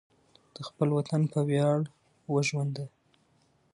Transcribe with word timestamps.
د 0.55 0.57
خپل 0.67 0.87
وطن 0.97 1.21
په 1.31 1.39
ویاړ 1.49 1.79
وژونده. 2.33 2.85